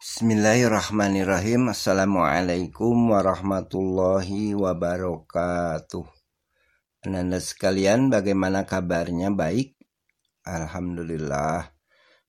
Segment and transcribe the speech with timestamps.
[0.00, 1.76] Bismillahirrahmanirrahim.
[1.76, 6.08] Assalamualaikum warahmatullahi wabarakatuh.
[7.04, 9.28] Anda sekalian bagaimana kabarnya?
[9.28, 9.76] Baik?
[10.48, 11.76] Alhamdulillah.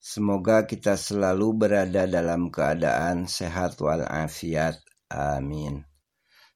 [0.04, 4.84] Semoga kita selalu berada dalam keadaan sehat walafiat.
[5.08, 5.88] Amin.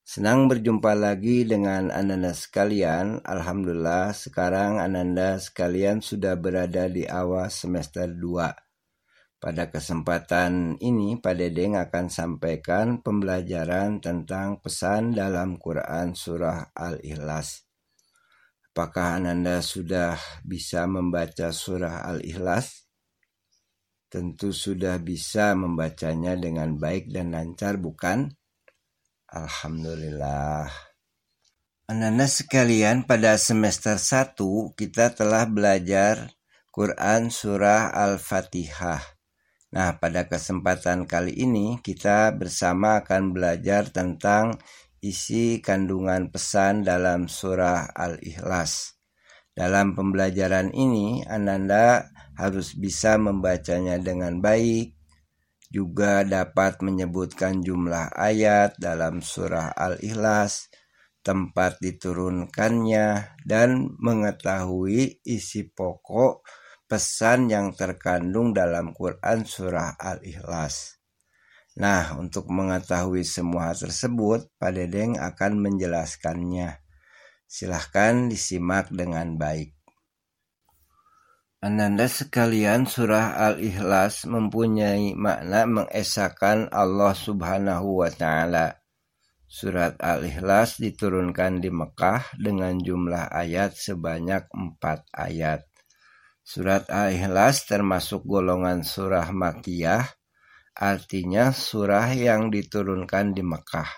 [0.04, 3.24] Senang berjumpa lagi dengan Ananda sekalian.
[3.24, 8.65] Alhamdulillah sekarang Ananda sekalian sudah berada di awal semester 2
[9.46, 17.62] pada kesempatan ini, Pak Dedeng akan sampaikan pembelajaran tentang pesan dalam Quran Surah Al-Ikhlas.
[18.74, 22.90] Apakah Ananda sudah bisa membaca Surah Al-Ikhlas?
[24.10, 28.34] Tentu sudah bisa membacanya dengan baik dan lancar, bukan?
[29.30, 30.74] Alhamdulillah.
[31.86, 36.34] Ananda sekalian, pada semester 1 kita telah belajar
[36.74, 39.15] Quran Surah Al-Fatihah
[39.76, 44.56] Nah, pada kesempatan kali ini kita bersama akan belajar tentang
[45.04, 48.96] isi kandungan pesan dalam surah Al-Ikhlas.
[49.52, 52.08] Dalam pembelajaran ini, Ananda
[52.40, 54.96] harus bisa membacanya dengan baik,
[55.68, 60.72] juga dapat menyebutkan jumlah ayat dalam surah Al-Ikhlas,
[61.20, 71.02] tempat diturunkannya, dan mengetahui isi pokok pesan yang terkandung dalam Quran Surah Al-Ikhlas.
[71.76, 76.80] Nah, untuk mengetahui semua hal tersebut, Pak Dedeng akan menjelaskannya.
[77.44, 79.76] Silahkan disimak dengan baik.
[81.66, 88.86] Ananda sekalian surah Al-Ikhlas mempunyai makna mengesahkan Allah subhanahu wa ta'ala.
[89.50, 95.75] Surat Al-Ikhlas diturunkan di Mekah dengan jumlah ayat sebanyak empat ayat.
[96.46, 100.06] Surat Al-Ikhlas termasuk golongan surah Makiyah,
[100.78, 103.90] artinya surah yang diturunkan di Mekah.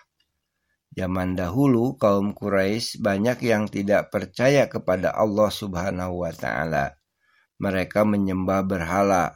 [0.95, 6.96] Zaman dahulu kaum Quraisy banyak yang tidak percaya kepada Allah Subhanahu wa taala.
[7.59, 9.36] Mereka menyembah berhala.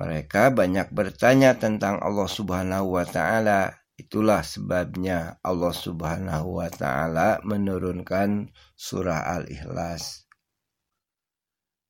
[0.00, 3.76] Mereka banyak bertanya tentang Allah Subhanahu wa taala.
[3.92, 10.27] Itulah sebabnya Allah Subhanahu wa taala menurunkan surah Al-Ikhlas.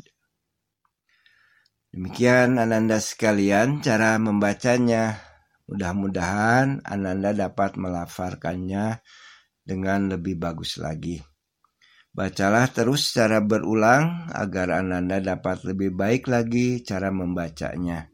[1.94, 5.33] Demikian ananda sekalian cara membacanya.
[5.64, 9.00] Mudah-mudahan Ananda dapat melafarkannya
[9.64, 11.24] dengan lebih bagus lagi.
[12.14, 18.12] Bacalah terus secara berulang agar Ananda dapat lebih baik lagi cara membacanya.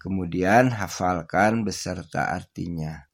[0.00, 3.06] Kemudian hafalkan beserta artinya.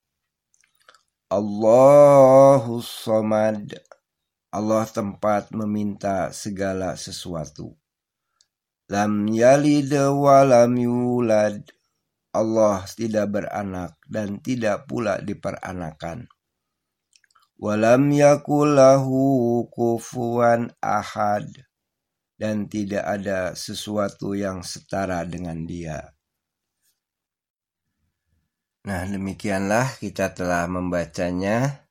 [1.34, 3.74] Allahu Somad.
[4.54, 7.74] Allah tempat meminta segala sesuatu.
[8.86, 11.58] Lam yalid wa lam yulad.
[12.30, 16.30] Allah tidak beranak dan tidak pula diperanakan.
[17.58, 21.50] Walam yakulahu kufuan ahad
[22.38, 26.14] dan tidak ada sesuatu yang setara dengan dia.
[28.84, 31.88] Nah demikianlah kita telah membacanya,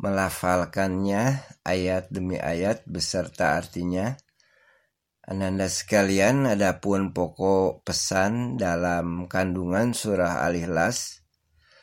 [0.00, 1.36] melafalkannya
[1.68, 4.16] ayat demi ayat beserta artinya.
[5.24, 11.24] Ananda sekalian, adapun pokok pesan dalam kandungan surah Al-Ikhlas.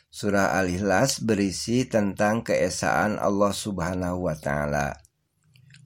[0.09, 4.97] Surah Al-Ikhlas berisi tentang keesaan Allah Subhanahu wa taala.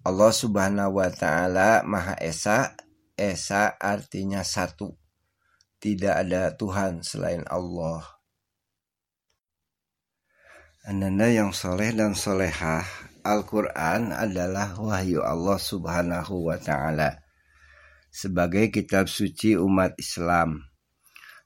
[0.07, 2.71] Allah Subhanahu wa taala Maha Esa.
[3.15, 4.95] Esa artinya satu.
[5.79, 8.14] Tidak ada Tuhan selain Allah.
[10.85, 12.85] Ananda yang soleh dan solehah,
[13.25, 17.25] Al-Quran adalah wahyu Allah subhanahu wa ta'ala.
[18.13, 20.61] Sebagai kitab suci umat Islam,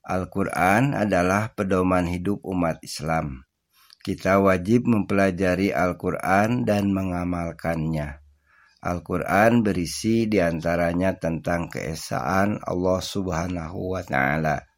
[0.04, 3.48] Al-Quran adalah pedoman hidup umat Islam.
[4.04, 8.20] Kita wajib mempelajari Al-Quran dan mengamalkannya.
[8.84, 14.69] Al-Quran berisi di antaranya tentang keesaan Allah subhanahu wa ta'ala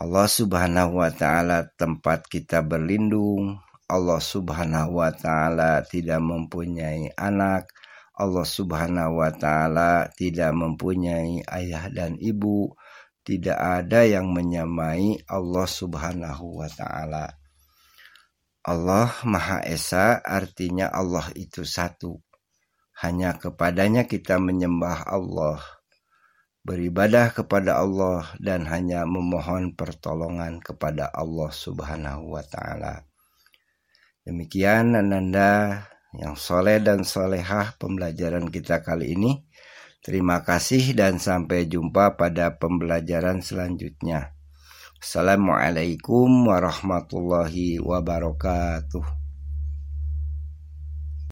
[0.00, 3.60] Allah Subhanahu wa taala tempat kita berlindung.
[3.84, 7.68] Allah Subhanahu wa taala tidak mempunyai anak.
[8.16, 12.72] Allah Subhanahu wa taala tidak mempunyai ayah dan ibu.
[13.20, 17.36] Tidak ada yang menyamai Allah Subhanahu wa taala.
[18.64, 22.16] Allah Maha Esa artinya Allah itu satu.
[23.04, 25.60] Hanya kepadanya kita menyembah Allah
[26.60, 33.08] beribadah kepada Allah dan hanya memohon pertolongan kepada Allah Subhanahu wa taala.
[34.24, 39.46] Demikian Ananda yang soleh dan solehah pembelajaran kita kali ini.
[40.00, 44.32] Terima kasih dan sampai jumpa pada pembelajaran selanjutnya.
[45.00, 49.19] Assalamualaikum warahmatullahi wabarakatuh.